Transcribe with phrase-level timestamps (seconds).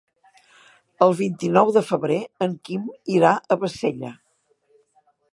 [1.05, 2.87] El vint-i-nou de febrer en Quim
[3.19, 4.11] irà a Bassella.